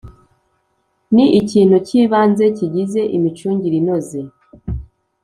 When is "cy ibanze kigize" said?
1.87-3.01